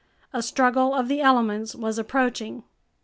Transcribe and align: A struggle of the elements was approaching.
A 0.33 0.41
struggle 0.41 0.95
of 0.95 1.09
the 1.09 1.21
elements 1.21 1.75
was 1.75 1.99
approaching. 1.99 2.63